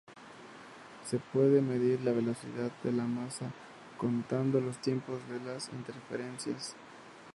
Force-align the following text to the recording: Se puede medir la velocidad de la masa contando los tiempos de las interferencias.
Se 1.05 1.19
puede 1.19 1.61
medir 1.61 2.01
la 2.01 2.11
velocidad 2.11 2.71
de 2.81 2.91
la 2.91 3.03
masa 3.03 3.51
contando 3.99 4.59
los 4.59 4.79
tiempos 4.81 5.19
de 5.29 5.39
las 5.41 5.69
interferencias. 5.73 6.75